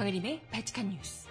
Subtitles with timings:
[0.00, 1.28] 정혜림의 발칙한 뉴스.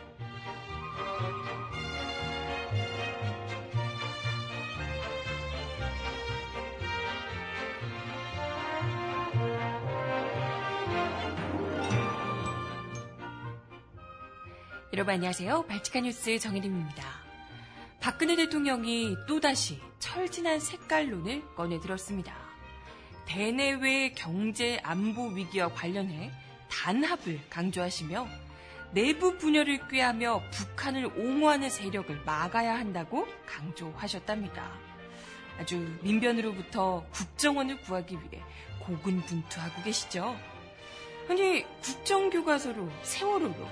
[14.93, 15.65] 여러분 안녕하세요.
[15.65, 17.03] 발칙한 뉴스 정혜림입니다.
[17.99, 22.35] 박근혜 대통령이 또다시 철진한 색깔론을 꺼내들었습니다.
[23.25, 26.31] 대내외 경제 안보 위기와 관련해
[26.69, 28.48] 단합을 강조하시며
[28.91, 34.71] 내부 분열을 꾀하며 북한을 옹호하는 세력을 막아야 한다고 강조하셨답니다.
[35.59, 38.43] 아주 민변으로부터 국정원을 구하기 위해
[38.79, 40.35] 고군분투하고 계시죠.
[41.29, 43.67] 아니 국정교과서로 세월호로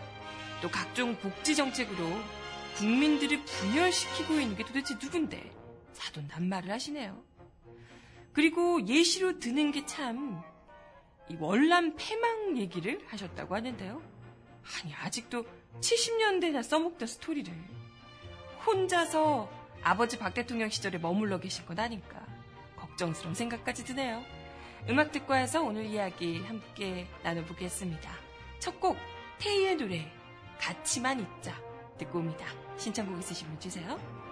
[0.62, 2.06] 또 각종 복지 정책으로
[2.76, 5.52] 국민들을 분열시키고 있는 게 도대체 누군데
[5.94, 7.24] 사돈 단말을 하시네요.
[8.34, 10.40] 그리고 예시로 드는 게참
[11.40, 14.17] 월남 패망 얘기를 하셨다고 하는데요.
[14.76, 15.46] 아니 아직도
[15.80, 17.54] 70년대나 써먹던 스토리를
[18.66, 19.50] 혼자서
[19.82, 22.26] 아버지 박 대통령 시절에 머물러 계신 건 아닌가
[22.76, 24.24] 걱정스러운 생각까지 드네요.
[24.90, 28.12] 음악 듣고 와서 오늘 이야기 함께 나눠보겠습니다.
[28.60, 28.98] 첫 곡
[29.40, 30.12] 테이의 노래
[30.60, 31.54] 같이만 있자
[31.98, 32.46] 듣고 옵니다.
[32.78, 34.27] 신청곡 있으시면 주세요.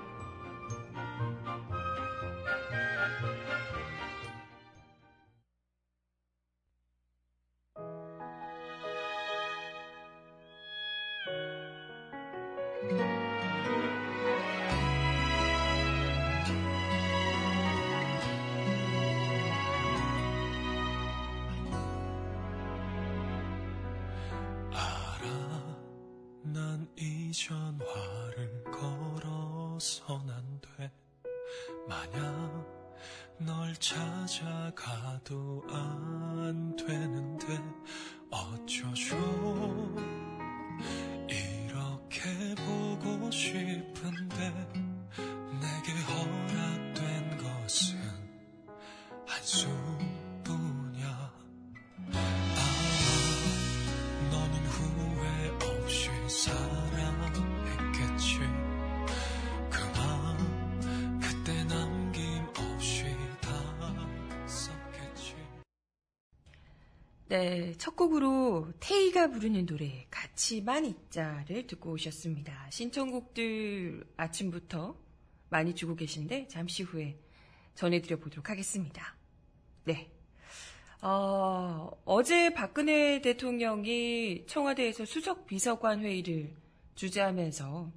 [67.37, 72.69] 네, 첫 곡으로 테이가 부르는 노래 같이만 있자를 듣고 오셨습니다.
[72.69, 74.97] 신청곡들 아침부터
[75.49, 77.19] 많이 주고 계신데 잠시 후에
[77.73, 79.17] 전해드려 보도록 하겠습니다.
[79.83, 80.09] 네.
[81.01, 86.55] 어, 어제 박근혜 대통령이 청와대에서 수석 비서관 회의를
[86.95, 87.91] 주재하면서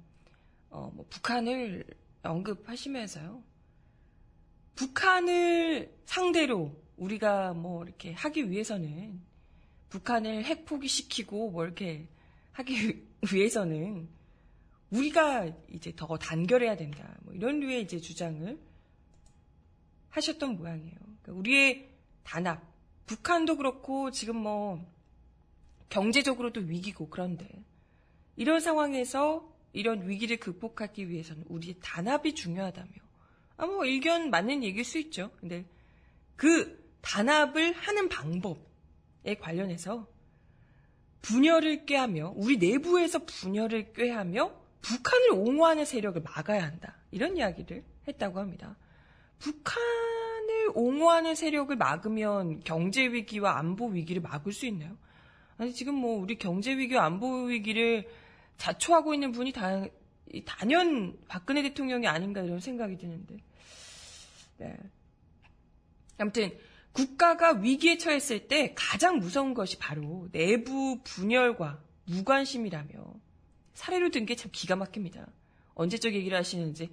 [0.69, 1.85] 어, 뭐 북한을
[2.23, 3.41] 언급하시면서요.
[4.75, 9.28] 북한을 상대로 우리가 뭐 이렇게 하기 위해서는
[9.89, 12.07] 북한을 핵 포기시키고 뭐 이렇게
[12.53, 14.07] 하기 위해서는
[14.91, 17.15] 우리가 이제 더 단결해야 된다.
[17.21, 18.59] 뭐 이런 류의 이제 주장을
[20.09, 20.97] 하셨던 모양이에요.
[20.99, 21.89] 그러니까 우리의
[22.23, 22.61] 단합,
[23.05, 24.85] 북한도 그렇고 지금 뭐
[25.89, 27.47] 경제적으로도 위기고 그런데
[28.35, 32.91] 이런 상황에서 이런 위기를 극복하기 위해서는 우리의 단합이 중요하다며.
[33.57, 35.31] 아, 뭐, 의견 맞는 얘기일 수 있죠.
[35.39, 35.65] 근데
[36.35, 38.68] 그 단합을 하는 방법, 에
[39.35, 40.07] 관련해서
[41.21, 46.95] 분열을 꾀하며 우리 내부에서 분열을 꾀하며 북한을 옹호하는 세력을 막아야 한다.
[47.11, 48.77] 이런 이야기를 했다고 합니다.
[49.39, 54.97] 북한을 옹호하는 세력을 막으면 경제 위기와 안보 위기를 막을 수 있나요?
[55.57, 58.07] 아니 지금 뭐 우리 경제 위기와 안보 위기를
[58.57, 59.85] 자초하고 있는 분이 다
[60.45, 63.37] 단연 박근혜 대통령이 아닌가 이런 생각이 드는데.
[64.57, 64.77] 네.
[66.17, 66.51] 아무튼
[66.91, 73.13] 국가가 위기에 처했을 때 가장 무서운 것이 바로 내부 분열과 무관심이라며
[73.73, 75.27] 사례로 든 게 참 기가 막힙니다.
[75.75, 76.89] 언제적 얘기를 하시는지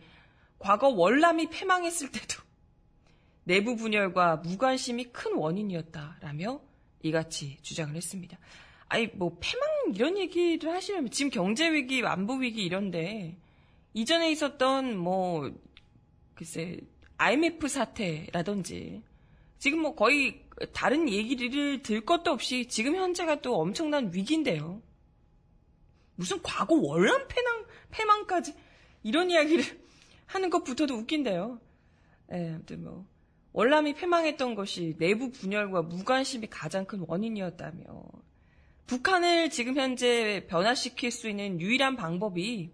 [0.58, 2.42] 과거 월남이 패망했을 때도
[3.44, 6.60] 내부 분열과 무관심이 큰 원인이었다라며
[7.02, 8.38] 이같이 주장을 했습니다.
[8.88, 13.36] 아니 뭐 패망 이런 얘기를 하시려면 지금 경제 위기, 안보 위기 이런데
[13.94, 15.52] 이전에 있었던 뭐
[16.34, 16.78] 글쎄
[17.18, 19.02] IMF 사태라든지
[19.58, 24.82] 지금 뭐 거의 다른 얘기를 들 것도 없이 지금 현재가 또 엄청난 위기인데요.
[26.14, 28.54] 무슨 과거 월남 패망, 패망까지
[29.02, 29.64] 이런 이야기를
[30.26, 31.60] 하는 것부터도 웃긴데요.
[32.32, 33.06] 예, 아무튼 뭐
[33.52, 37.84] 월남이 패망했던 것이 내부 분열과 무관심이 가장 큰 원인이었다며
[38.86, 42.70] 북한을 지금 현재 변화시킬 수 있는 유일한 방법이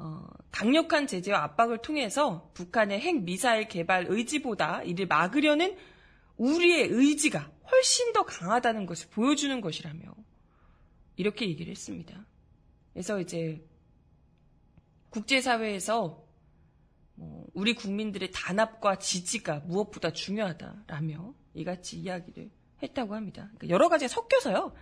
[0.00, 5.76] 어, 강력한 제재와 압박을 통해서 북한의 핵 미사일 개발 의지보다 이를 막으려는
[6.36, 10.14] 우리의 의지가 훨씬 더 강하다는 것을 보여주는 것이라며
[11.16, 12.24] 이렇게 얘기를 했습니다.
[12.92, 13.66] 그래서 이제
[15.10, 16.24] 국제사회에서
[17.16, 22.50] 뭐 우리 국민들의 단합과 지지가 무엇보다 중요하다라며 이같이 이야기를
[22.84, 23.50] 했다고 합니다.
[23.56, 24.72] 그러니까 여러 가지 섞여서요.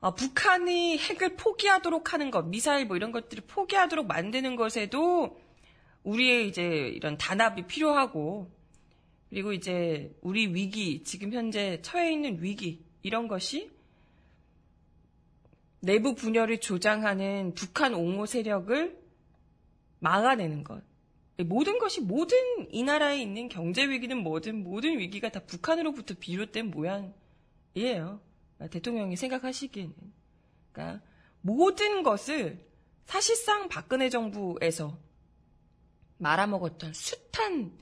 [0.00, 5.40] 어, 북한이 핵을 포기하도록 하는 것, 미사일 뭐 이런 것들을 포기하도록 만드는 것에도
[6.04, 8.50] 우리의 이제 이런 단합이 필요하고
[9.28, 13.70] 그리고 이제 우리 위기, 지금 현재 처해 있는 위기 이런 것이
[15.80, 18.98] 내부 분열을 조장하는 북한 옹호 세력을
[20.00, 20.82] 막아내는 것.
[21.44, 22.36] 모든 것이 모든
[22.70, 28.20] 이 나라에 있는 경제 위기는 뭐든 모든 위기가 다 북한으로부터 비롯된 모양이에요.
[28.66, 29.94] 대통령이 생각하시기에는.
[30.72, 31.04] 그러니까
[31.40, 32.66] 모든 것을
[33.04, 34.98] 사실상 박근혜 정부에서
[36.18, 37.72] 말아먹었던 숱한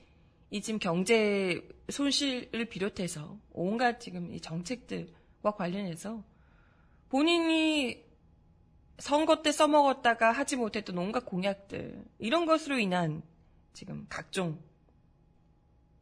[0.51, 6.23] 이 지금 경제 손실을 비롯해서 온갖 지금 이 정책들과 관련해서
[7.09, 8.05] 본인이
[8.99, 13.23] 선거 때 써먹었다가 하지 못했던 온갖 공약들 이런 것으로 인한
[13.73, 14.59] 지금 각종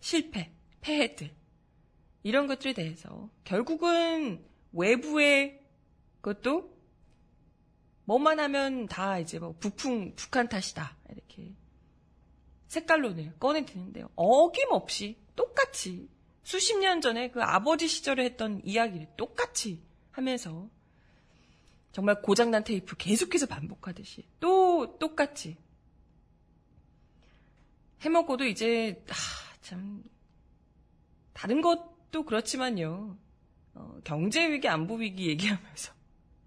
[0.00, 1.30] 실패, 폐해들
[2.22, 4.44] 이런 것들에 대해서 결국은
[4.74, 5.60] 외부의
[6.20, 6.74] 것도
[8.04, 11.54] 뭐만 하면 다 이제 뭐 북풍 북한 탓이다 이렇게
[12.68, 14.10] 색깔론을 꺼내드는데요.
[14.16, 16.08] 어김없이 똑같이
[16.42, 20.68] 수십 년 전에 그 아버지 시절에 했던 이야기를 똑같이 하면서
[21.92, 25.56] 정말 고장난 테이프 계속해서 반복하듯이 또 똑같이
[28.00, 29.14] 해먹고도 이제 아,
[29.62, 30.04] 참
[31.32, 33.16] 다른 것도 그렇지만요.
[33.74, 35.92] 어, 경제 위기, 안보 위기 얘기하면서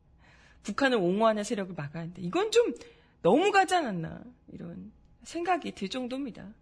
[0.63, 2.73] 북한을 옹호하는 세력을 막아야 하는데 이건 좀
[3.21, 4.91] 너무 가지 않았나 이런
[5.23, 6.53] 생각이 들 정도입니다.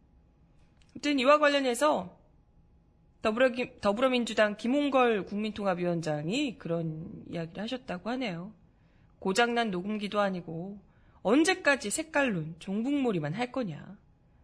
[0.94, 2.18] 아무튼 이와 관련해서
[3.22, 3.50] 더불어,
[3.82, 8.54] 더불어민주당 김홍걸 국민통합위원장이 그런 이야기를 하셨다고 하네요.
[9.20, 10.80] 고장난 녹음기도 아니고
[11.24, 13.98] 언제까지 색깔론, 종북몰이만 할 거냐.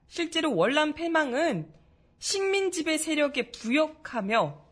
[0.07, 1.71] 실제로 월남 패망은
[2.17, 4.70] 식민지배 세력에 부역하며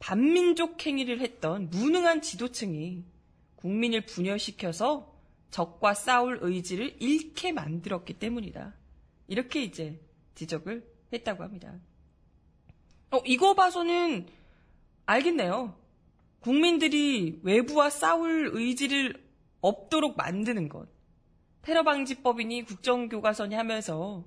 [0.00, 3.04] 반민족 행위를 했던 무능한 지도층이
[3.56, 5.14] 국민을 분열시켜서
[5.50, 8.74] 적과 싸울 의지를 잃게 만들었기 때문이다.
[9.28, 10.00] 이렇게 이제
[10.34, 11.78] 지적을 했다고 합니다.
[13.10, 14.26] 어, 이거 봐서는
[15.06, 15.78] 알겠네요.
[16.40, 19.22] 국민들이 외부와 싸울 의지를
[19.60, 20.88] 없도록 만드는 것.
[21.62, 24.24] 테러 방지법이니 국정교과서니 하면서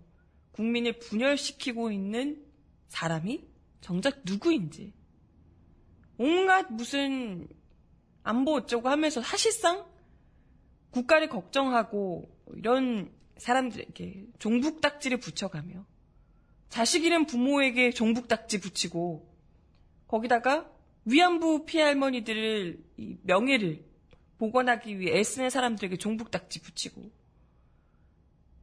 [0.51, 2.45] 국민을 분열시키고 있는
[2.87, 3.43] 사람이
[3.81, 4.93] 정작 누구인지.
[6.23, 7.49] 온갖 무슨
[8.23, 9.85] 안보 어쩌고 하면서 사실상
[10.91, 15.85] 국가를 걱정하고 이런 사람들에게 종북딱지를 붙여가며
[16.69, 19.29] 자식 이름 부모에게 종북딱지 붙이고
[20.07, 20.71] 거기다가
[21.03, 22.81] 위안부 피해 할머니들을
[23.23, 23.83] 명예를
[24.37, 27.11] 복원하기 위해 애쓰는 사람들에게 종북딱지 붙이고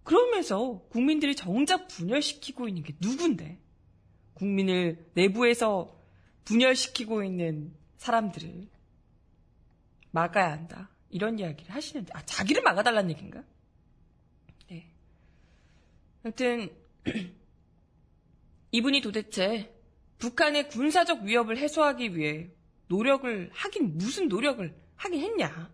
[0.03, 3.59] 그러면서 국민들이 정작 분열시키고 있는 게 누군데?
[4.33, 6.00] 국민을 내부에서
[6.51, 8.67] 분열시키고 있는 사람들을
[10.11, 13.45] 막아야 한다 이런 이야기를 하시는데 아 자기를 막아달라는 얘기인가?
[14.69, 14.91] 네.
[16.25, 16.69] 하여튼
[18.73, 19.73] 이분이 도대체
[20.19, 22.51] 북한의 군사적 위협을 해소하기 위해
[22.89, 25.73] 노력을 하긴 무슨 노력을 하긴 했냐.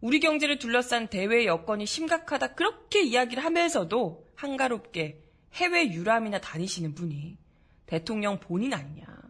[0.00, 5.22] 우리 경제를 둘러싼 대외 여건이 심각하다 그렇게 이야기를 하면서도 한가롭게
[5.54, 7.38] 해외 유람이나 다니시는 분이
[7.86, 9.23] 대통령 본인 아니냐.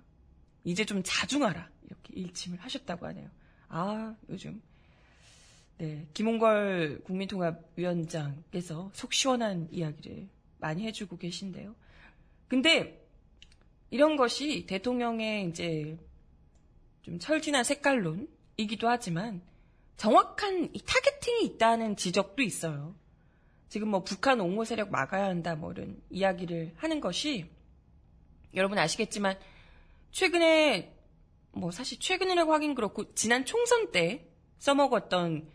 [0.64, 1.68] 이제 좀 자중하라.
[1.86, 3.28] 이렇게 일침을 하셨다고 하네요.
[3.68, 4.62] 아, 요즘.
[5.78, 10.28] 네, 김홍걸 국민통합위원장께서 속 시원한 이야기를
[10.58, 11.74] 많이 해주고 계신데요.
[12.48, 13.04] 근데
[13.90, 15.98] 이런 것이 대통령의 이제
[17.02, 19.42] 좀 철진한 색깔론이기도 하지만
[19.96, 22.94] 정확한 이 타겟팅이 있다는 지적도 있어요.
[23.68, 27.50] 지금 뭐 북한 옹호 세력 막아야 한다 뭐 이런 이야기를 하는 것이
[28.54, 29.36] 여러분 아시겠지만
[30.14, 30.96] 최근에
[31.50, 34.28] 뭐 사실 최근이라고 하긴 그렇고 지난 총선 때
[34.58, 35.48] 써먹었던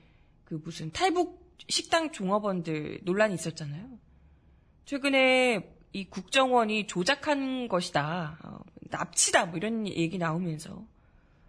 [0.44, 3.90] 그 무슨 탈북 식당 종업원들 논란이 있었잖아요.
[4.84, 8.38] 최근에 이 국정원이 조작한 것이다.
[8.44, 9.46] 어, 납치다.
[9.46, 10.86] 뭐 이런 얘기 나오면서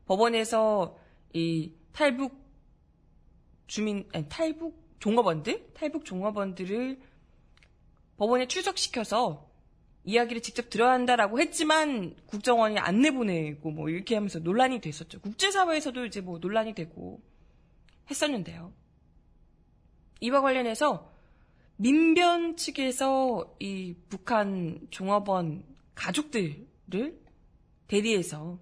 [0.06, 0.96] 법원에서
[1.32, 2.38] 이 탈북
[3.66, 5.72] 주민, 아니, 탈북 종업원들?
[5.74, 7.00] 탈북 종업원들을
[8.18, 9.49] 법원에 출석시켜서
[10.04, 15.20] 이야기를 직접 들어야 한다라고 했지만 국정원이 안 내보내고 뭐 이렇게 하면서 논란이 됐었죠.
[15.20, 17.20] 국제사회에서도 이제 뭐 논란이 되고
[18.10, 18.72] 했었는데요.
[20.20, 21.12] 이와 관련해서
[21.76, 25.64] 민변 측에서 이 북한 종업원
[25.94, 27.20] 가족들을
[27.86, 28.58] 대리해서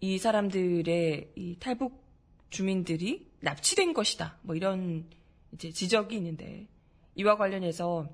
[0.00, 2.02] 이 사람들의 이 탈북
[2.50, 4.38] 주민들이 납치된 것이다.
[4.42, 5.08] 뭐 이런
[5.52, 6.66] 이제 지적이 있는데
[7.14, 8.08] 이와 관련해서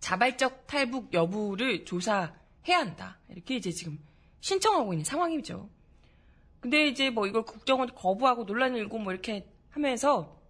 [0.00, 3.18] 자발적 탈북 여부를 조사해야 한다.
[3.28, 3.98] 이렇게 이제 지금
[4.40, 5.68] 신청하고 있는 상황이죠.
[6.60, 10.40] 근데 이제 뭐 이걸 국정원이 거부하고 논란이 일고 뭐 이렇게 하면서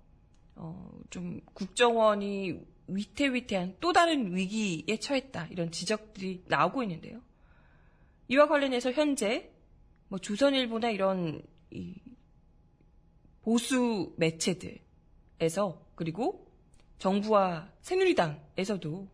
[0.57, 5.47] 어, 좀 국정원이 위태위태한 또 다른 위기에 처했다.
[5.50, 7.21] 이런 지적들이 나오고 있는데요.
[8.28, 9.52] 이와 관련해서 현재
[10.09, 11.95] 뭐 조선일보나 이런 이
[13.42, 16.47] 보수 매체들에서 그리고
[16.99, 19.09] 정부와 새누리당에서도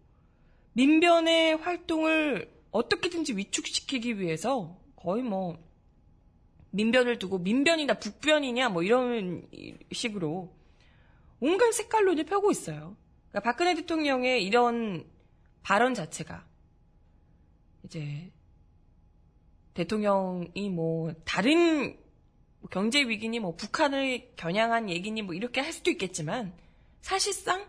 [0.76, 5.59] 민변의 활동을 어떻게든지 위축시키기 위해서 거의 뭐
[6.71, 9.49] 민변을 두고 민변이나 북변이냐 뭐 이런
[9.90, 10.54] 식으로
[11.40, 12.95] 온갖 색깔론을 펴고 있어요.
[13.30, 15.06] 그러니까 박근혜 대통령의 이런
[15.62, 16.47] 발언 자체가
[17.85, 18.30] 이제
[19.73, 21.97] 대통령이 뭐 다른
[22.61, 26.52] 뭐 경제 위기니 뭐 북한을 겨냥한 얘기니 뭐 이렇게 할 수도 있겠지만
[27.00, 27.66] 사실상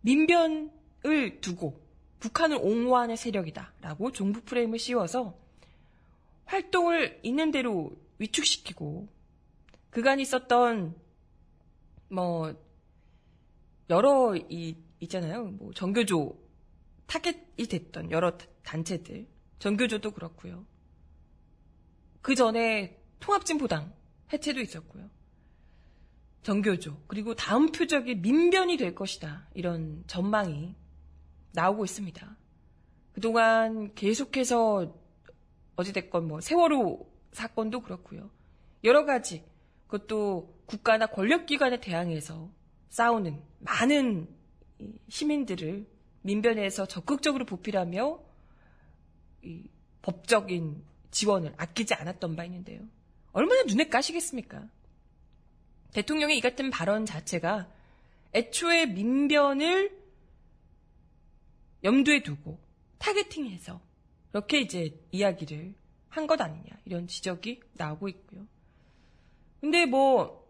[0.00, 1.87] 민변을 두고
[2.20, 5.38] 북한을 옹호하는 세력이다라고 종북 프레임을 씌워서
[6.46, 9.08] 활동을 있는 대로 위축시키고
[9.90, 10.96] 그간 있었던
[12.08, 12.54] 뭐
[13.90, 15.44] 여러 이 있잖아요.
[15.44, 16.36] 뭐 정교조
[17.06, 19.26] 타겟이 됐던 여러 단체들
[19.58, 20.64] 정교조도 그렇고요.
[22.20, 23.92] 그 전에 통합진보당
[24.32, 25.08] 해체도 있었고요.
[26.42, 30.74] 정교조 그리고 다음 표적이 민변이 될 것이다 이런 전망이
[31.58, 32.36] 나오고 있습니다.
[33.12, 34.94] 그동안 계속해서
[35.74, 38.30] 어찌됐건 뭐 세월호 사건도 그렇고요.
[38.84, 39.44] 여러 가지
[39.88, 42.48] 그것도 국가나 권력기관에 대항해서
[42.90, 44.28] 싸우는 많은
[45.08, 45.86] 시민들을
[46.22, 48.20] 민변에서 적극적으로 보필하며
[50.02, 52.82] 법적인 지원을 아끼지 않았던 바 있는데요.
[53.32, 54.68] 얼마나 눈에 까시겠습니까?
[55.92, 57.68] 대통령의 이 같은 발언 자체가
[58.34, 59.97] 애초에 민변을
[61.84, 62.58] 염두에 두고
[62.98, 63.80] 타겟팅해서
[64.30, 65.74] 그렇게 이제 이야기를
[66.08, 68.46] 한 것 아니냐 이런 지적이 나오고 있고요.
[69.60, 70.48] 근데 뭐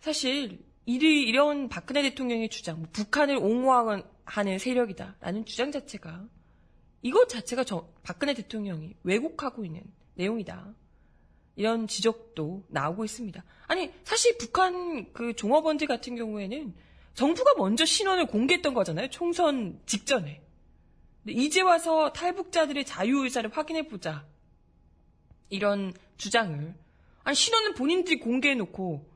[0.00, 6.26] 사실 이리 이런 박근혜 대통령의 주장, 뭐 북한을 옹호하는 세력이다라는 주장 자체가
[7.02, 9.82] 이것 자체가 저 박근혜 대통령이 왜곡하고 있는
[10.14, 10.74] 내용이다.
[11.56, 13.44] 이런 지적도 나오고 있습니다.
[13.66, 16.74] 아니 사실 북한 그 종업원들 같은 경우에는
[17.14, 19.08] 정부가 먼저 신원을 공개했던 거잖아요.
[19.10, 20.42] 총선 직전에.
[21.28, 24.26] 이제 와서 탈북자들의 자유 의사를 확인해 보자.
[25.48, 26.74] 이런 주장을
[27.22, 29.08] 아니 신원은 본인들이 공개해 놓고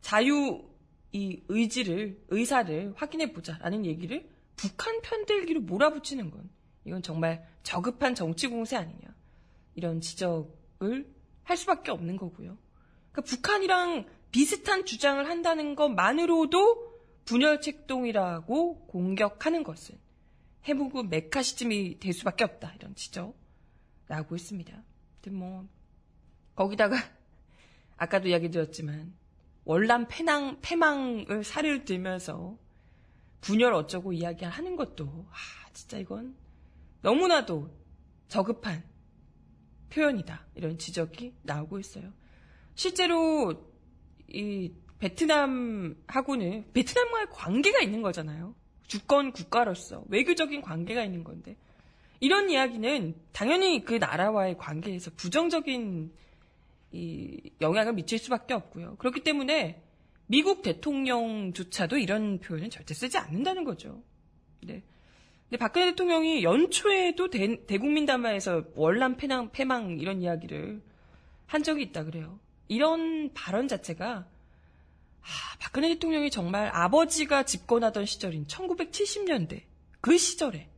[0.00, 0.64] 자유
[1.12, 6.50] 이 의지를 의사를 확인해 보자라는 얘기를 북한 편들기로 몰아붙이는 건
[6.84, 9.14] 이건 정말 저급한 정치 공세 아니냐
[9.74, 11.12] 이런 지적을
[11.44, 12.58] 할 수밖에 없는 거고요.
[13.12, 16.94] 그러니까 북한이랑 비슷한 주장을 한다는 것만으로도
[17.24, 19.96] 분열 책동이라고 공격하는 것은
[20.64, 23.36] 해묵은 메카시즘이 될 수밖에 없다 이런 지적
[24.08, 24.82] 나오고 있습니다.
[25.30, 25.68] 뭐
[26.54, 26.96] 거기다가
[27.96, 29.14] 아까도 이야기 드렸지만
[29.64, 32.58] 월남 패낭, 패망을 사례를 들면서
[33.40, 36.36] 분열 어쩌고 이야기하는 것도 아 진짜 이건
[37.02, 37.70] 너무나도
[38.28, 38.82] 저급한
[39.90, 42.12] 표현이다 이런 지적이 나오고 있어요.
[42.74, 43.70] 실제로
[44.28, 48.54] 이 베트남하고는 베트남과의 관계가 있는 거잖아요.
[48.86, 51.56] 주권 국가로서 외교적인 관계가 있는 건데
[52.20, 56.12] 이런 이야기는 당연히 그 나라와의 관계에서 부정적인
[56.92, 58.96] 이 영향을 미칠 수밖에 없고요.
[58.96, 59.82] 그렇기 때문에
[60.26, 64.02] 미국 대통령조차도 이런 표현은 절대 쓰지 않는다는 거죠.
[64.62, 64.82] 네.
[65.44, 70.82] 근데 박근혜 대통령이 연초에도 대, 국민 담화에서 월남 패망, 패망 이런 이야기를
[71.46, 72.38] 한 적이 있다 그래요.
[72.68, 74.26] 이런 발언 자체가
[75.24, 79.62] 아, 박근혜 대통령이 정말 아버지가 집권하던 시절인 1970년대
[80.00, 80.68] 그 시절에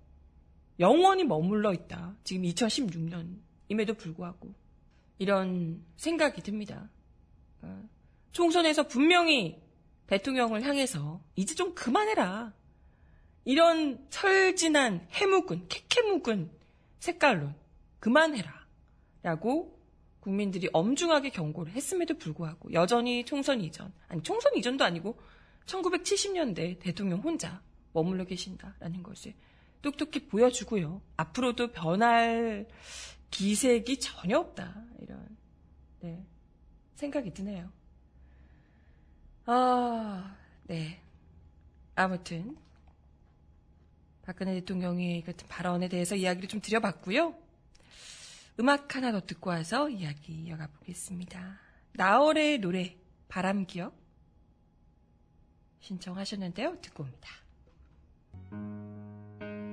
[0.79, 2.15] 영원히 머물러 있다.
[2.23, 4.55] 지금 2016년임에도 불구하고
[5.19, 6.89] 이런 생각이 듭니다.
[7.63, 7.89] 어,
[8.33, 9.61] 총선에서 분명히
[10.07, 12.53] 대통령을 향해서 이제 좀 그만해라.
[13.45, 16.51] 이런 철진한 해묵은, 캐캐묵은
[17.01, 17.55] 색깔론
[17.99, 18.67] 그만해라.
[19.23, 19.76] 라고
[20.27, 25.17] 국민들이 엄중하게 경고를 했음에도 불구하고 여전히 총선 이전, 아니 총선 이전도 아니고
[25.67, 29.35] 1970년대 대통령 혼자 머물러 계신다라는 것을
[29.83, 31.01] 똑똑히 보여주고요.
[31.17, 32.67] 앞으로도 변할
[33.31, 34.83] 기색이 전혀 없다.
[35.01, 35.37] 이런,
[36.01, 36.27] 네.
[36.97, 37.71] 생각이 드네요.
[39.45, 41.01] 아, 네.
[41.95, 42.57] 아무튼,
[44.23, 47.46] 박근혜 대통령의 같은 발언에 대해서 이야기를 좀 드려봤고요.
[48.59, 51.59] 음악 하나 더 듣고 와서 이야기 이어가 보겠습니다.
[51.93, 52.97] 나월의 노래,
[53.29, 53.95] 바람 기억
[55.81, 56.81] 신청하셨는데요.
[56.81, 57.31] 듣고 옵니다.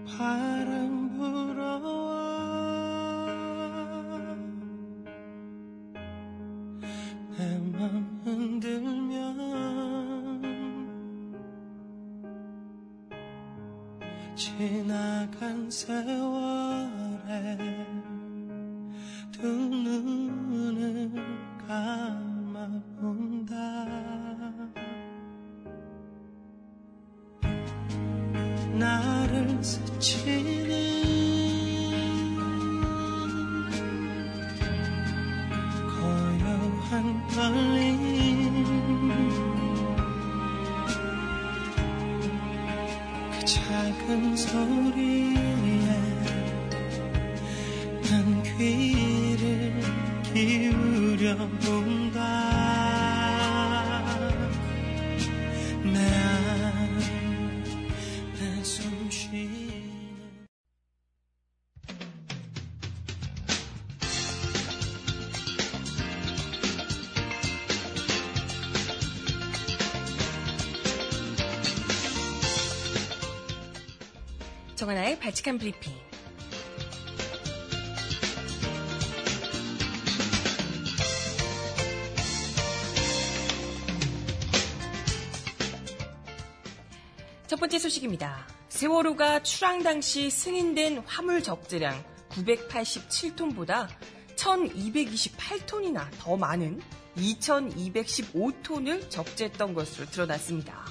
[0.05, 2.23] 바람 불어와
[7.37, 9.53] 내맘 흔들면
[14.35, 16.73] 지나간 세월에
[19.43, 21.11] 두 눈을
[21.67, 23.53] 감아본다.
[28.79, 30.52] 나를 스치
[75.43, 75.93] 발칙한 브리핑.
[87.45, 88.47] 첫 번째 소식입니다.
[88.69, 93.87] 세월호가 출항 당시 승인된 화물 적재량 987톤보다
[94.35, 96.81] 1228톤이나 더 많은
[97.15, 100.83] 2215톤을 적재했던 것으로 드러났습니다.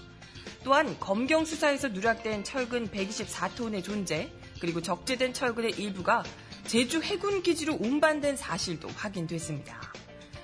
[0.63, 4.31] 또한 검경 수사에서 누락된 철근 124톤의 존재,
[4.63, 6.23] 그리고 적재된 철근의 일부가
[6.69, 9.77] 제주 해군 기지로 운반된 사실도 확인됐습니다.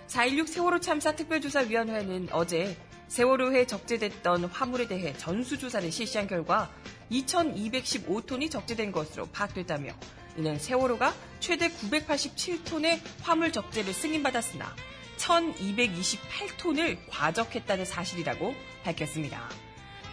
[0.09, 2.77] 4.16 세월호 참사 특별조사위원회는 어제
[3.07, 6.69] 세월호에 적재됐던 화물에 대해 전수조사를 실시한 결과
[7.13, 9.93] 2215톤이 적재된 것으로 파악됐다며
[10.37, 14.75] 이는 세월호가 최대 987톤의 화물 적재를 승인받았으나
[15.19, 18.53] 1228톤을 과적했다는 사실이라고
[18.83, 19.49] 밝혔습니다.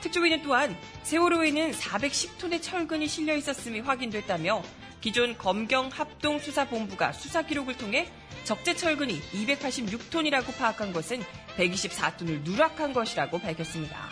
[0.05, 4.61] 특조위는 또한 세월호에는 410톤의 철근이 실려 있었음이 확인됐다며
[5.01, 8.07] 기존 검경 합동 수사본부가 수사 기록을 통해
[8.43, 11.23] 적재 철근이 286톤이라고 파악한 것은
[11.57, 14.09] 124톤을 누락한 것이라고 밝혔습니다.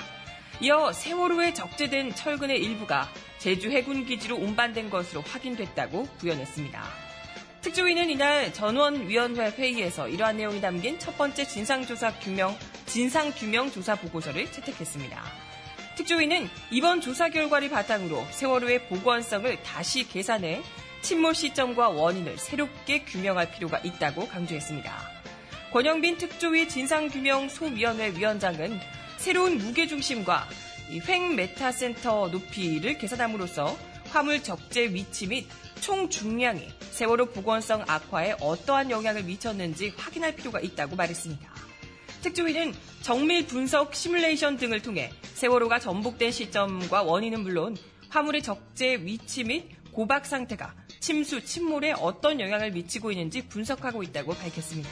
[0.61, 6.83] 이어 세월호에 적재된 철근의 일부가 제주 해군 기지로 운반된 것으로 확인됐다고 부연했습니다.
[7.61, 15.52] 특조위는 이날 전원위원회 회의에서 이러한 내용이 담긴 첫 번째 진상조사 규명, 진상규명 조사 보고서를 채택했습니다.
[15.95, 20.61] 특조위는 이번 조사 결과를 바탕으로 세월호의 복원성을 다시 계산해
[21.01, 24.91] 침몰 시점과 원인을 새롭게 규명할 필요가 있다고 강조했습니다.
[25.71, 28.79] 권영빈 특조위 진상규명 소위원회 위원장은
[29.17, 30.47] 새로운 무게중심과
[31.07, 33.77] 횡 메타센터 높이를 계산함으로써
[34.11, 35.47] 화물 적재 위치 및
[35.81, 41.52] 총 중량이 세월호 복원성 악화에 어떠한 영향을 미쳤는지 확인할 필요가 있다고 말했습니다.
[42.23, 47.75] 특조위는 정밀 분석 시뮬레이션 등을 통해 세월호가 전복된 시점과 원인은 물론
[48.09, 54.89] 화물의 적재 위치 및 고박 상태가 침수, 침몰에 어떤 영향을 미치고 있는지 분석하고 있다고 밝혔습니다.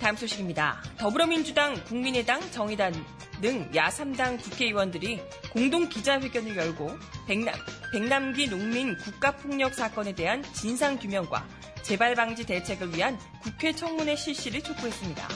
[0.00, 0.82] 다음 소식입니다.
[0.96, 2.92] 더불어민주당, 국민의당, 정의당
[3.40, 5.20] 등 야3당 국회의원들이
[5.52, 6.90] 공동 기자회견을 열고
[7.26, 7.54] 백남,
[7.92, 11.46] 백남기 농민 국가폭력 사건에 대한 진상규명과
[11.82, 15.28] 재발방지 대책을 위한 국회 청문회 실시를 촉구했습니다.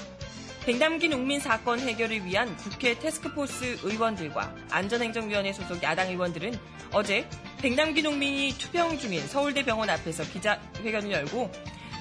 [0.65, 6.59] 백남기 농민 사건 해결을 위한 국회 태스크포스 의원들과 안전행정위원회 소속 야당 의원들은
[6.93, 11.51] 어제 백남기 농민이 투병 중인 서울대병원 앞에서 기자회견을 열고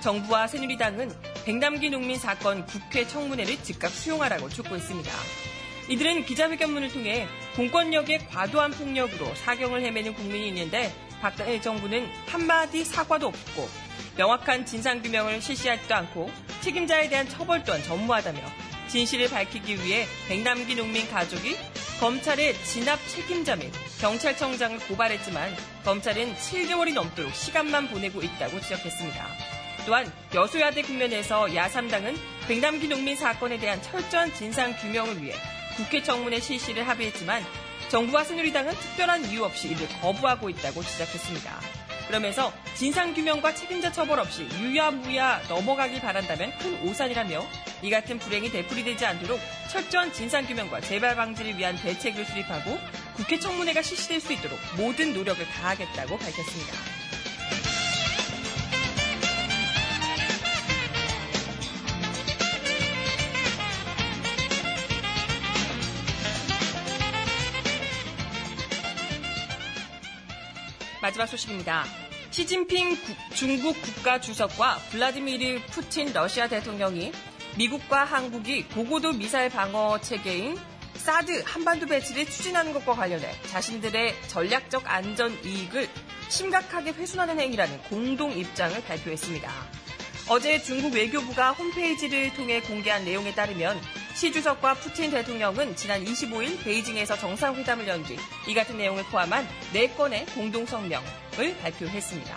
[0.01, 1.11] 정부와 새누리당은
[1.45, 5.11] 백남기 농민 사건 국회 청문회를 즉각 수용하라고 촉구했습니다.
[5.89, 13.69] 이들은 기자회견문을 통해 공권력의 과도한 폭력으로 사경을 헤매는 국민이 있는데 박근혜 정부는 한마디 사과도 없고
[14.17, 18.39] 명확한 진상규명을 실시하지도 않고 책임자에 대한 처벌 또한 전무하다며
[18.87, 21.57] 진실을 밝히기 위해 백남기 농민 가족이
[21.99, 29.27] 검찰의 진압 책임자 및 경찰청장을 고발했지만 검찰은 7개월이 넘도록 시간만 보내고 있다고 지적했습니다.
[29.85, 32.17] 또한 여소야대 국면에서 야3당은
[32.47, 35.35] 백남기 농민 사건에 대한 철저한 진상 규명을 위해
[35.75, 37.43] 국회 청문회 실시를 합의했지만
[37.89, 41.59] 정부와 새누리당은 특별한 이유 없이 이를 거부하고 있다고 지적했습니다.
[42.07, 47.45] 그러면서 진상규명과 책임자 처벌 없이 유야무야 넘어가길 바란다면 큰 오산이라며
[47.81, 52.77] 이 같은 불행이 되풀이되지 않도록 철저한 진상규명과 재발 방지를 위한 대책을 수립하고
[53.15, 57.02] 국회 청문회가 실시될 수 있도록 모든 노력을 다하겠다고 밝혔습니다.
[71.03, 71.83] 마지막 소식입니다.
[72.31, 77.11] 시진핑 구, 중국 국가 주석과 블라디미르 푸틴 러시아 대통령이
[77.57, 80.57] 미국과 한국이 고고도 미사일 방어 체계인
[80.95, 85.89] 사드 한반도 배치를 추진하는 것과 관련해 자신들의 전략적 안전 이익을
[86.29, 89.51] 심각하게 훼손하는 행위라는 공동 입장을 발표했습니다.
[90.29, 93.77] 어제 중국 외교부가 홈페이지를 통해 공개한 내용에 따르면
[94.15, 100.32] 시 주석과 푸틴 대통령은 지난 25일 베이징에서 정상회담을 연 뒤 이 같은 내용을 포함한 4건의
[100.36, 102.36] 공동성명을 발표했습니다.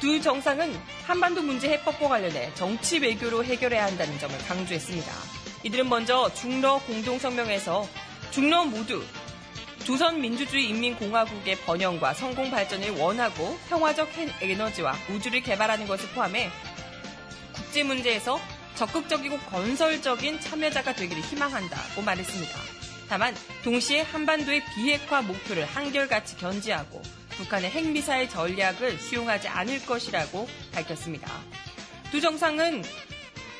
[0.00, 0.74] 두 정상은
[1.06, 5.12] 한반도 문제 해법과 관련해 정치 외교로 해결해야 한다는 점을 강조했습니다.
[5.62, 7.86] 이들은 먼저 중러 공동성명에서
[8.30, 9.04] 중러 모두
[9.84, 14.08] 조선민주주의인민공화국의 번영과 성공 발전을 원하고 평화적
[14.40, 16.50] 에너지와 우주를 개발하는 것을 포함해
[17.52, 18.40] 국제 문제에서
[18.76, 22.58] 적극적이고 건설적인 참여자가 되기를 희망한다고 말했습니다.
[23.08, 31.28] 다만 동시에 한반도의 비핵화 목표를 한결같이 견지하고 북한의 핵미사일 전략을 수용하지 않을 것이라고 밝혔습니다.
[32.10, 32.82] 두 정상은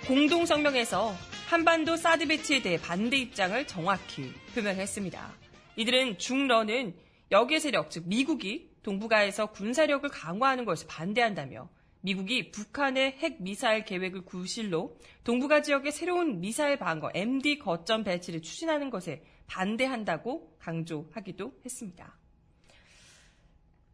[0.07, 1.14] 공동성명에서
[1.49, 5.33] 한반도 사드 배치에 대해 반대 입장을 정확히 표명했습니다.
[5.77, 6.94] 이들은 중러는
[7.33, 11.68] 역외 세력, 즉 미국이 동북아에서 군사력을 강화하는 것을 반대한다며
[12.02, 18.90] 미국이 북한의 핵 미사일 계획을 구실로 동북아 지역의 새로운 미사일 방어 MD 거점 배치를 추진하는
[18.90, 22.16] 것에 반대한다고 강조하기도 했습니다.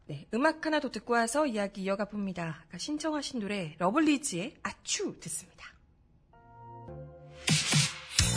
[0.07, 2.65] 네, 음악 하나 더 듣고 와서 이야기 이어가 봅니다.
[2.69, 5.67] 아까 신청하신 노래 러블리즈의 아추 듣습니다.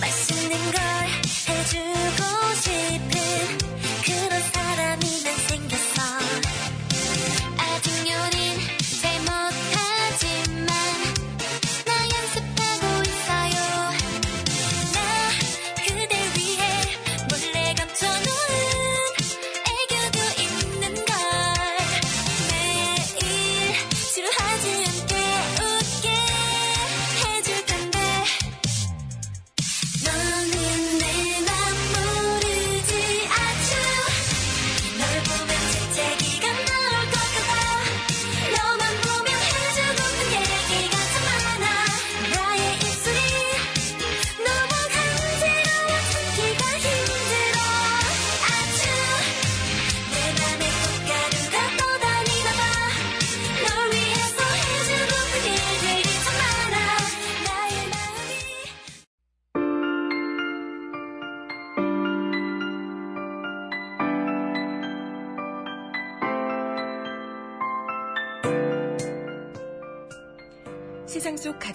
[0.02, 0.82] 맛있는 걸
[1.50, 2.24] 해주고
[2.56, 3.79] 싶은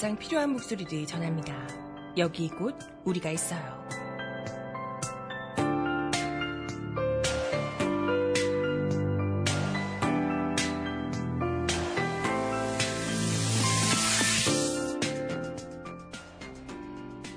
[0.04, 1.66] 가장 필요한 목소리를 전합니다.
[2.18, 3.88] 여기 곧 우리가 있어요.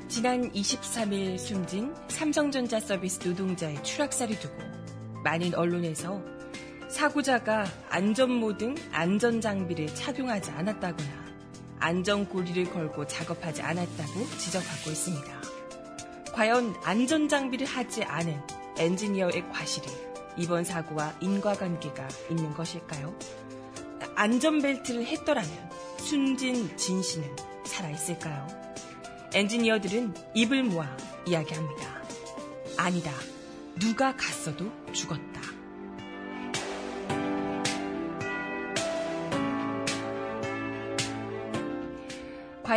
[0.09, 4.57] 지난 23일 숨진 삼성전자 서비스 노동자의 추락사를 두고
[5.23, 6.21] 많은 언론에서
[6.89, 11.36] 사고자가 안전모 등 안전장비를 착용하지 않았다거나
[11.79, 15.41] 안전고리를 걸고 작업하지 않았다고 지적하고 있습니다.
[16.33, 18.39] 과연 안전장비를 하지 않은
[18.77, 19.87] 엔지니어의 과실이
[20.37, 23.17] 이번 사고와 인과관계가 있는 것일까요?
[24.15, 25.51] 안전벨트를 했더라면
[25.99, 27.35] 숨진 진 씨는
[27.65, 28.47] 살아있을까요?
[29.33, 30.87] 엔지니어들은 입을 모아
[31.25, 32.01] 이야기합니다.
[32.77, 33.11] 아니다.
[33.79, 35.36] 누가 갔어도 죽었다.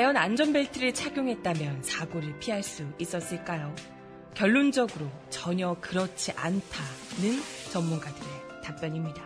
[0.01, 3.75] 과연 안전벨트를 착용했다면 사고를 피할 수 있었을까요?
[4.33, 8.29] 결론적으로 전혀 그렇지 않다는 전문가들의
[8.65, 9.21] 답변입니다.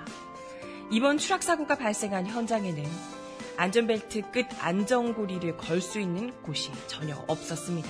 [0.90, 2.82] 이번 추락사고가 발생한 현장에는
[3.56, 7.88] 안전벨트 끝 안전고리를 걸 수 있는 곳이 전혀 없었습니다.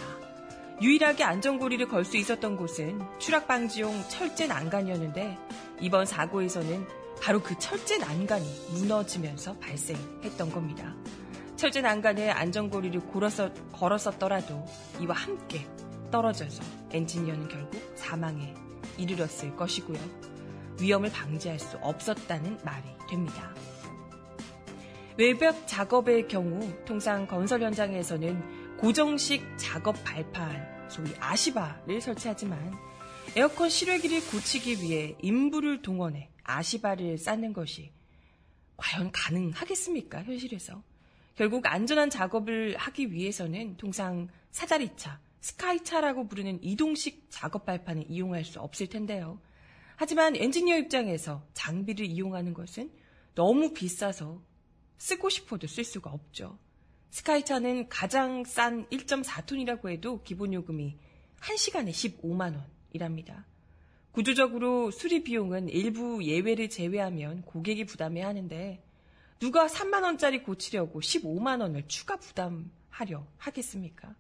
[0.83, 5.39] 유일하게 안전고리를 걸 수 있었던 곳은 추락방지용 철제 난간이었는데
[5.81, 6.87] 이번 사고에서는
[7.23, 10.95] 바로 그 철제 난간이 무너지면서 발생했던 겁니다.
[11.57, 14.65] 철제 난간에 안전고리를 걸었었, 걸었었더라도
[15.01, 15.67] 이와 함께
[16.11, 18.55] 떨어져서 엔지니어는 결국 사망에
[18.99, 19.99] 이르렀을 것이고요.
[20.81, 23.55] 위험을 방지할 수 없었다는 말이 됩니다.
[25.17, 32.77] 외벽 작업의 경우 통상 건설 현장에서는 고정식 작업 발판, 소위 아시바를 설치하지만
[33.37, 37.93] 에어컨 실외기를 고치기 위해 인부를 동원해 아시바를 쌓는 것이
[38.77, 40.25] 과연 가능하겠습니까?
[40.25, 40.83] 현실에서.
[41.35, 48.87] 결국 안전한 작업을 하기 위해서는 통상 사다리차, 스카이차라고 부르는 이동식 작업 발판을 이용할 수 없을
[48.87, 49.41] 텐데요.
[49.97, 52.91] 하지만 엔지니어 입장에서 장비를 이용하는 것은
[53.35, 54.43] 너무 비싸서
[54.99, 56.59] 쓰고 싶어도 쓸 수가 없죠.
[57.11, 60.99] 스카이차는 가장 싼 1.4톤이라고 해도 기본 요금이
[61.41, 63.47] 1시간에 15만 원이랍니다.
[64.13, 68.84] 구조적으로 수리 비용은 일부 예외를 제외하면 고객이 부담해야 하는데
[69.39, 74.15] 누가 3만 원짜리 고치려고 15만 원을 추가 부담하려 하겠습니까?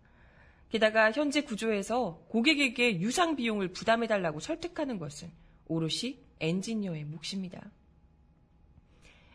[0.70, 5.31] 게다가 현재 구조에서 고객에게 유상 비용을 부담해달라고 설득하는 것은
[5.66, 7.70] 오롯이 엔지니어의 몫입니다.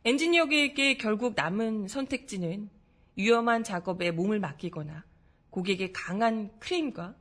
[0.05, 2.69] 엔지니어에게 결국 남은 선택지는
[3.15, 5.05] 위험한 작업에 몸을 맡기거나
[5.49, 7.15] 고객의 강한 크레임과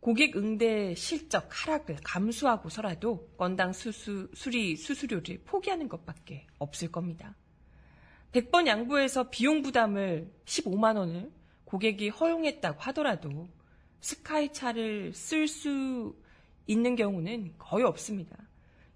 [0.00, 7.36] 고객 응대 실적 하락을 감수하고서라도 건당 수수, 수리 수수료를 포기하는 것밖에 없을 겁니다.
[8.32, 11.30] 100번 양보해서 비용 부담을 15만 원을
[11.64, 13.48] 고객이 허용했다고 하더라도
[14.00, 16.14] 스카이 차를 쓸 수
[16.66, 18.36] 있는 경우는 거의 없습니다.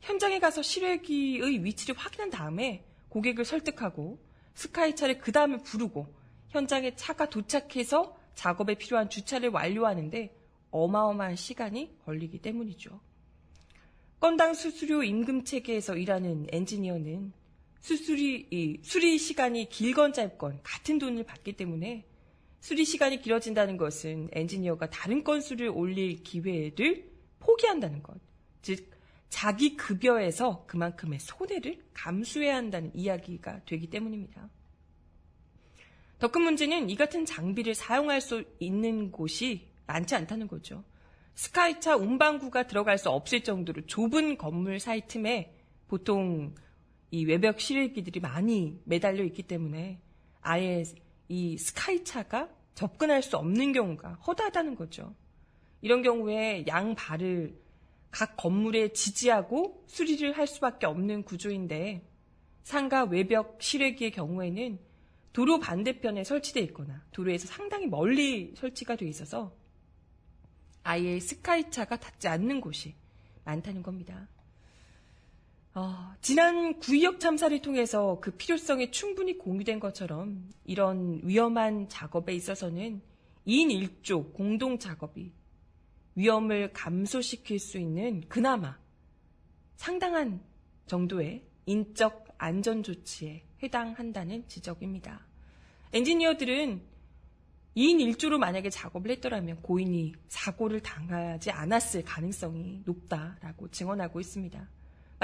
[0.00, 4.18] 현장에 가서 실외기의 위치를 확인한 다음에 고객을 설득하고
[4.54, 6.06] 스카이 차를 그 다음에 부르고
[6.50, 10.36] 현장에 차가 도착해서 작업에 필요한 주차를 완료하는데
[10.70, 13.00] 어마어마한 시간이 걸리기 때문이죠.
[14.20, 17.32] 건당 수수료 임금 체계에서 일하는 엔지니어는
[17.84, 22.06] 수수리, 수리 시간이 길건 짧건 같은 돈을 받기 때문에
[22.58, 28.18] 수리 시간이 길어진다는 것은 엔지니어가 다른 건수를 올릴 기회를 포기한다는 것.
[28.62, 28.90] 즉,
[29.28, 34.48] 자기 급여에서 그만큼의 손해를 감수해야 한다는 이야기가 되기 때문입니다.
[36.18, 40.82] 더 큰 문제는 이 같은 장비를 사용할 수 있는 곳이 많지 않다는 거죠.
[41.34, 45.54] 스카이차 운반구가 들어갈 수 없을 정도로 좁은 건물 사이 틈에
[45.86, 46.54] 보통
[47.10, 50.00] 이 외벽 실외기들이 많이 매달려 있기 때문에
[50.40, 50.84] 아예
[51.28, 55.14] 이 스카이차가 접근할 수 없는 경우가 허다하다는 거죠.
[55.80, 57.56] 이런 경우에 양 발을
[58.10, 62.08] 각 건물에 지지하고 수리를 할 수밖에 없는 구조인데
[62.62, 64.78] 상가 외벽 실외기의 경우에는
[65.32, 69.52] 도로 반대편에 설치되어 있거나 도로에서 상당히 멀리 설치가 되어 있어서
[70.84, 72.94] 아예 스카이차가 닿지 않는 곳이
[73.44, 74.28] 많다는 겁니다.
[75.76, 83.02] 어, 지난 구의역 참사를 통해서 그 필요성이 충분히 공유된 것처럼 이런 위험한 작업에 있어서는
[83.44, 85.32] 2인 1조 공동 작업이
[86.14, 88.78] 위험을 감소시킬 수 있는 그나마
[89.74, 90.40] 상당한
[90.86, 95.26] 정도의 인적 안전 조치에 해당한다는 지적입니다.
[95.92, 96.82] 엔지니어들은
[97.76, 104.68] 2인 1조로 만약에 작업을 했더라면 고인이 사고를 당하지 않았을 가능성이 높다라고 증언하고 있습니다.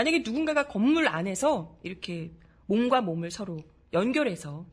[0.01, 2.33] 만약에 누군가가 건물 안에서 이렇게
[2.65, 3.59] 몸과 몸을 서로
[3.93, 4.65] 연결해서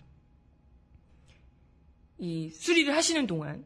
[2.18, 3.66] 이 수리를 하시는 동안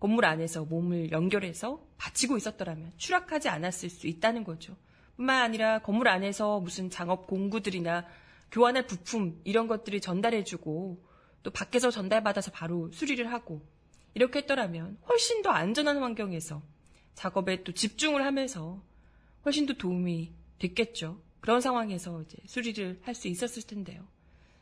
[0.00, 4.74] 건물 안에서 몸을 연결해서 받치고 있었더라면 추락하지 않았을 수 있다는 거죠.
[5.16, 8.06] 뿐만 아니라 건물 안에서 무슨 작업 공구들이나
[8.50, 11.04] 교환할 부품 이런 것들을 전달해주고
[11.42, 13.60] 또 밖에서 전달받아서 바로 수리를 하고
[14.14, 16.62] 이렇게 했더라면 훨씬 더 안전한 환경에서
[17.12, 18.82] 작업에 또 집중을 하면서
[19.44, 21.20] 훨씬 더 도움이 됐겠죠.
[21.40, 24.06] 그런 상황에서 이제 수리를 할 수 있었을 텐데요.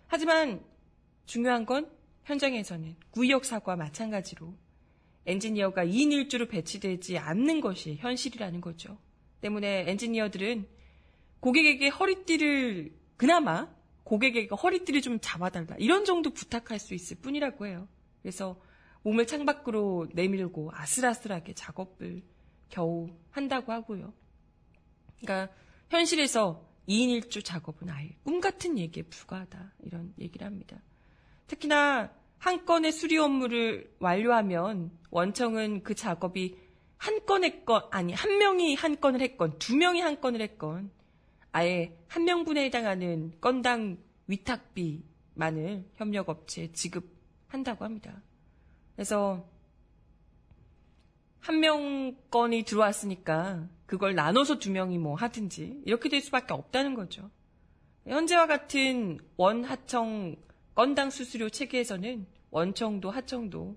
[0.06, 0.64] 하지만
[1.26, 1.90] 중요한 건
[2.24, 4.54] 현장에서는 구역 사고와 마찬가지로
[5.26, 8.98] 엔지니어가 2인 1주로 배치되지 않는 것이 현실이라는 거죠.
[9.42, 10.66] 때문에 엔지니어들은
[11.40, 13.68] 고객에게 허리띠를 그나마
[14.04, 17.86] 고객에게 허리띠를 좀 잡아달라 이런 정도 부탁할 수 있을 뿐이라고 해요.
[18.22, 18.60] 그래서
[19.02, 22.22] 몸을 창밖으로 내밀고 아슬아슬하게 작업을
[22.68, 24.12] 겨우 한다고 하고요.
[25.20, 25.54] 그러니까
[25.90, 29.72] 현실에서 2인 1조 작업은 아예 꿈 같은 얘기에 불과하다.
[29.84, 30.80] 이런 얘기를 합니다.
[31.46, 36.56] 특히나 한 건의 수리 업무를 완료하면 원청은 그 작업이
[36.96, 40.90] 한 건의 건, 아니, 한 명이 한 건을 했건, 두 명이 한 건을 했건,
[41.52, 48.22] 아예 한 명분에 해당하는 건당 위탁비만을 협력업체에 지급한다고 합니다.
[48.94, 49.48] 그래서
[51.40, 57.28] 한 명 건이 들어왔으니까 그걸 나눠서 두 명이 뭐 하든지 이렇게 될 수밖에 없다는 거죠.
[58.06, 60.36] 현재와 같은 원하청
[60.76, 63.76] 건당 수수료 체계에서는 원청도 하청도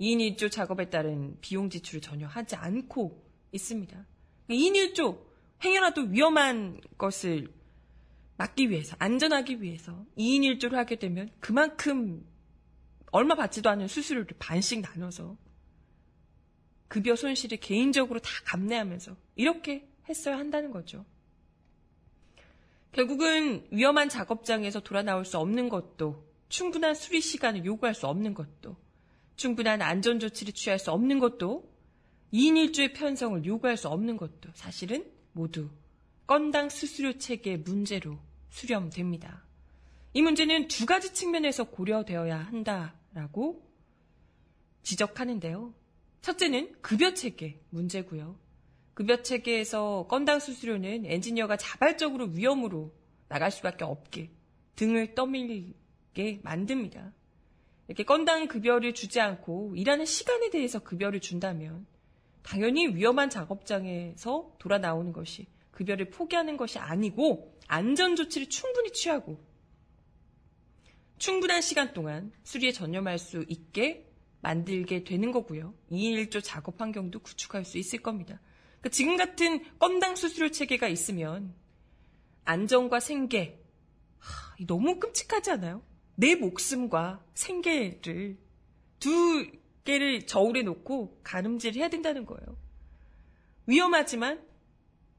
[0.00, 4.06] 2인 1조 작업에 따른 비용 지출을 전혀 하지 않고 있습니다.
[4.50, 5.18] 2인 1조
[5.64, 7.52] 행여라도 위험한 것을
[8.36, 12.24] 막기 위해서 안전하기 위해서 2인 1조를 하게 되면 그만큼
[13.10, 15.36] 얼마 받지도 않은 수수료를 반씩 나눠서
[16.90, 21.06] 급여 손실을 개인적으로 다 감내하면서 이렇게 했어야 한다는 거죠.
[22.90, 28.76] 결국은 위험한 작업장에서 돌아 나올 수 없는 것도 충분한 수리 시간을 요구할 수 없는 것도
[29.36, 31.72] 충분한 안전 조치를 취할 수 없는 것도
[32.34, 35.70] 2인 1조의 편성을 요구할 수 없는 것도 사실은 모두
[36.26, 39.44] 건당 수수료 체계 문제로 수렴됩니다.
[40.12, 43.64] 이 문제는 두 가지 측면에서 고려되어야 한다라고
[44.82, 45.79] 지적하는데요.
[46.22, 48.38] 첫째는 급여 체계 문제고요.
[48.94, 52.92] 급여 체계에서 건당 수수료는 엔지니어가 자발적으로 위험으로
[53.28, 54.30] 나갈 수밖에 없게
[54.76, 57.14] 등을 떠밀게 만듭니다.
[57.88, 61.86] 이렇게 건당 급여를 주지 않고 일하는 시간에 대해서 급여를 준다면
[62.42, 69.42] 당연히 위험한 작업장에서 돌아 나오는 것이 급여를 포기하는 것이 아니고 안전 조치를 충분히 취하고
[71.18, 74.09] 충분한 시간 동안 수리에 전념할 수 있게
[74.42, 75.74] 만들게 되는 거고요.
[75.90, 78.40] 2인 1조 작업 환경도 구축할 수 있을 겁니다.
[78.80, 81.54] 그러니까 지금 같은 건당 수수료 체계가 있으면
[82.44, 83.62] 안전과 생계
[84.18, 85.82] 하, 너무 끔찍하지 않아요?
[86.14, 88.38] 내 목숨과 생계를
[88.98, 89.50] 두
[89.84, 92.56] 개를 저울에 놓고 가늠질 해야 된다는 거예요.
[93.66, 94.44] 위험하지만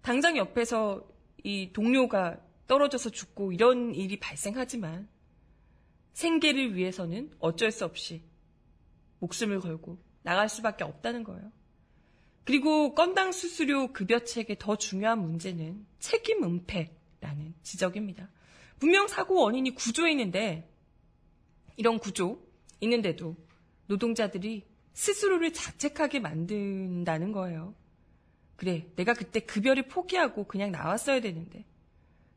[0.01, 1.07] 당장 옆에서
[1.43, 5.07] 이 동료가 떨어져서 죽고 이런 일이 발생하지만
[6.13, 8.23] 생계를 위해서는 어쩔 수 없이
[9.21, 11.51] 목숨을 걸고 나갈 수밖에 없다는 거예요.
[12.43, 18.29] 그리고 건당 수수료 급여책의 더 중요한 문제는 책임 은폐라는 지적입니다.
[18.79, 20.67] 분명 사고 원인이 구조에 있는데
[21.77, 22.41] 이런 구조
[22.81, 23.37] 있는데도
[23.85, 27.75] 노동자들이 스스로를 자책하게 만든다는 거예요.
[28.55, 31.65] 그래, 내가 그때 급여를 포기하고 그냥 나왔어야 되는데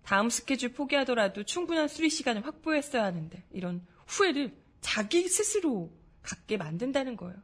[0.02, 5.90] 다음 스케줄 포기하더라도 충분한 수리 시간을 확보했어야 하는데 이런 후회를 자기 스스로
[6.24, 7.36] 갖게 만든다는 거예요.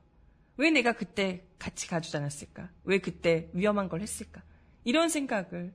[0.56, 2.70] 왜 내가 그때 같이 가주지 않았을까?
[2.84, 4.42] 왜 그때 위험한 걸 했을까?
[4.82, 5.72] 이런 생각을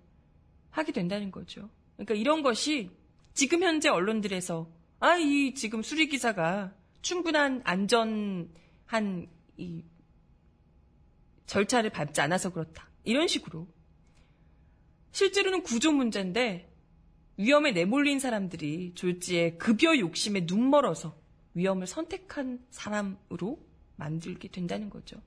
[0.71, 1.69] 하게 된다는 거죠.
[1.95, 2.91] 그러니까 이런 것이
[3.33, 9.83] 지금 현재 언론들에서 아, 이 지금 수리 기사가 충분한 안전한 이
[11.45, 12.89] 절차를 밟지 않아서 그렇다.
[13.03, 13.67] 이런 식으로.
[15.11, 16.71] 실제로는 구조 문제인데
[17.37, 21.15] 위험에 내몰린 사람들이 졸지에 급여 욕심에 눈멀어서
[21.55, 23.59] 위험을 선택한 사람으로
[23.95, 25.21] 만들게 된다는 거죠.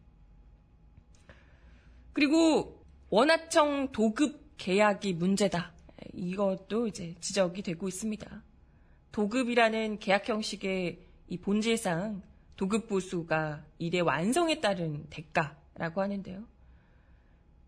[2.12, 5.72] 그리고 원하청 도급 계약이 문제다.
[6.12, 8.42] 이것도 이제 지적이 되고 있습니다.
[9.12, 12.22] 도급이라는 계약 형식의 이 본질상
[12.56, 16.46] 도급 보수가 일의 완성에 따른 대가라고 하는데요.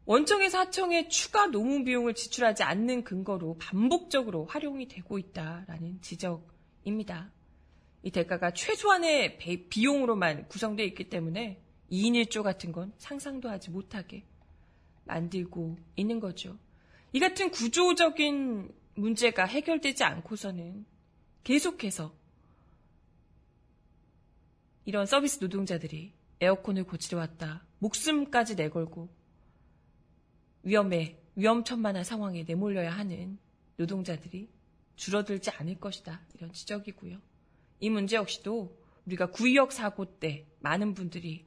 [0.04, 7.30] 원청에서 하청에 추가 노무 비용을 지출하지 않는 근거로 반복적으로 활용이 되고 있다라는 지적입니다.
[8.02, 11.60] 이 대가가 최소한의 비용으로만 구성되어 있기 때문에
[11.90, 14.24] 2인 1조 같은 건 상상도 하지 못하게
[15.04, 16.56] 만들고 있는 거죠.
[17.12, 20.86] 이 같은 구조적인 문제가 해결되지 않고서는
[21.44, 22.14] 계속해서
[24.84, 27.66] 이런 서비스 노동자들이 에어컨을 고치러 왔다.
[27.80, 29.08] 목숨까지 내걸고
[30.62, 33.38] 위험에 위험천만한 상황에 내몰려야 하는
[33.76, 34.48] 노동자들이
[34.96, 36.20] 줄어들지 않을 것이다.
[36.34, 37.29] 이런 지적이고요.
[37.80, 41.46] 이 문제 역시도 우리가 구의역 사고 때 많은 분들이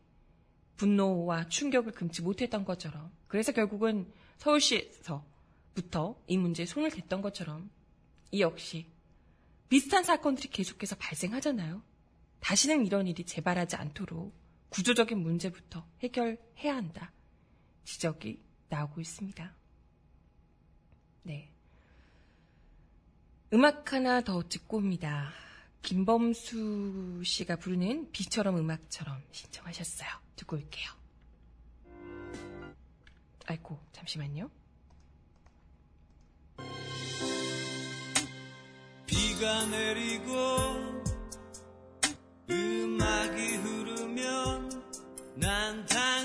[0.75, 7.69] 분노와 충격을 금치 못했던 것처럼 그래서 결국은 서울시에서부터 이 문제에 손을 댔던 것처럼
[8.31, 8.87] 이 역시
[9.69, 11.81] 비슷한 사건들이 계속해서 발생하잖아요.
[12.39, 14.33] 다시는 이런 일이 재발하지 않도록
[14.69, 17.11] 구조적인 문제부터 해결해야 한다.
[17.85, 19.55] 지적이 나오고 있습니다.
[21.23, 21.51] 네.
[23.53, 25.31] 음악 하나 더 듣고 옵니다.
[25.83, 30.09] 김범수 씨가 부르는 비처럼 음악처럼 신청하셨어요.
[30.37, 30.89] 듣고 올게요.
[33.45, 34.49] 아이고, 잠시만요.
[39.05, 40.31] 비가 내리고
[42.49, 44.69] 음악이 흐르면
[45.35, 46.22] 난당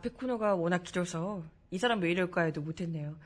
[0.00, 3.16] 앞에 코너가 워낙 길어서 이 사람 왜 이럴까요도 못했네요.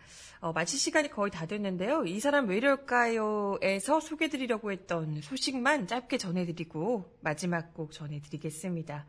[0.41, 2.05] 어, 마칠 시간이 거의 다 됐는데요.
[2.05, 9.07] 이 사람 왜 이럴까요에서 소개드리려고 했던 소식만 짧게 전해드리고 마지막 곡 전해드리겠습니다.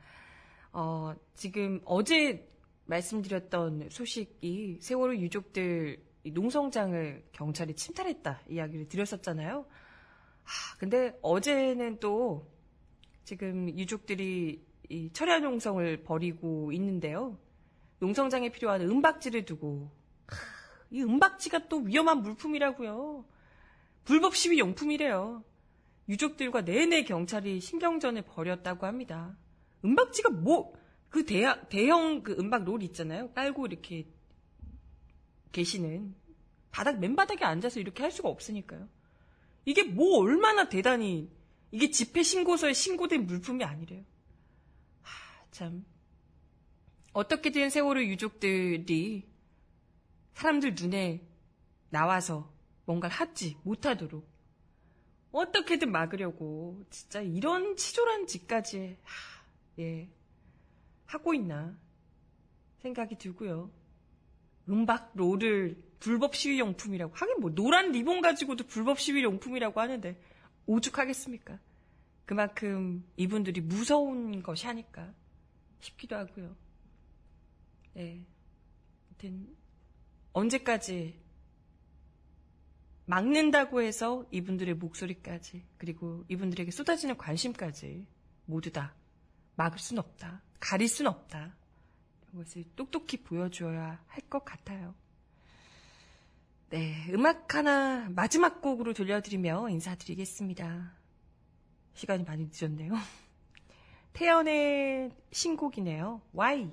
[0.74, 2.48] 어, 지금 어제
[2.86, 6.04] 말씀드렸던 소식이 세월호 유족들
[6.34, 9.66] 농성장을 경찰이 침탈했다 이야기를 드렸었잖아요.
[10.44, 12.48] 아, 근데 어제는 또
[13.24, 17.40] 지금 유족들이 이 철야 농성을 벌이고 있는데요.
[18.00, 19.92] 농성장에 필요한 은박지를 두고
[20.92, 23.26] 이 은박지가 또 위험한 물품이라고요.
[24.04, 25.44] 불법 시위 용품이래요.
[26.08, 29.36] 유족들과 내내 경찰이 신경전을 벌였다고 합니다.
[29.84, 30.74] 은박지가 뭐,
[31.10, 33.32] 그 대형, 대형 그 은박 롤 있잖아요.
[33.32, 34.08] 깔고 이렇게
[35.52, 36.14] 계시는.
[36.72, 38.88] 바닥, 맨바닥에 앉아서 이렇게 할 수가 없으니까요.
[39.66, 41.32] 이게 뭐 얼마나 대단히,
[41.72, 44.04] 이게 집회 신고서에 신고된 물품이 아니래요.
[45.02, 45.86] 하, 참.
[47.16, 49.26] 어떻게든 세월호 유족들이
[50.34, 51.26] 사람들 눈에
[51.90, 52.54] 나와서
[52.84, 54.28] 뭔가를 하지 못하도록
[55.32, 59.46] 어떻게든 막으려고 진짜 이런 치졸한 짓까지 하,
[59.80, 60.10] 예
[61.06, 61.78] 하고 있나
[62.80, 63.72] 생각이 들고요.
[64.68, 70.22] 음박 롤을 불법 시위 용품이라고 하긴 뭐 노란 리본 가지고도 불법 시위 용품이라고 하는데
[70.66, 71.60] 오죽하겠습니까?
[72.26, 75.14] 그만큼 이분들이 무서운 것이 하니까
[75.80, 76.65] 싶기도 하고요.
[77.96, 78.26] 네.
[80.34, 81.20] 언제까지
[83.06, 88.06] 막는다고 해서 이분들의 목소리까지 그리고 이분들에게 쏟아지는 관심까지
[88.46, 88.94] 모두 다
[89.56, 90.44] 막을 순 없다.
[90.60, 91.56] 가릴 순 없다.
[92.24, 94.94] 이런 것을 똑똑히 보여줘야 할 것 같아요.
[96.70, 100.94] 네, 음악 하나 마지막 곡으로 들려드리며 인사드리겠습니다.
[101.94, 102.94] 시간이 많이 늦었네요.
[104.14, 106.22] 태연의 신곡이네요.
[106.38, 106.70] Why?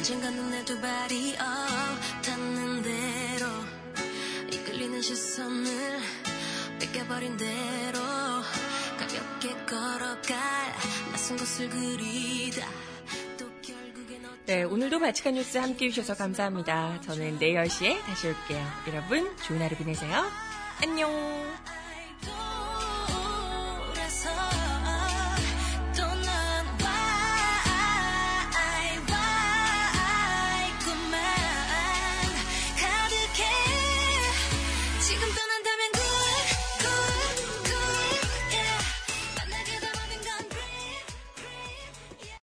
[0.00, 1.44] 언젠가 눈에 두 발이 어,
[2.22, 3.46] 닿는 대로
[4.50, 6.00] 이끌리는 시선을
[6.80, 8.00] 뺏겨버린 대로
[8.98, 10.74] 가볍게 걸어갈
[11.12, 12.66] 낯선 곳을 그리다
[14.46, 17.00] 네, 오늘도 바치칸 뉴스 함께 해주셔서 감사합니다.
[17.02, 18.66] 저는 내일 10시에 다시 올게요.
[18.88, 20.28] 여러분, 좋은 하루 보내세요.
[20.82, 21.79] 안녕!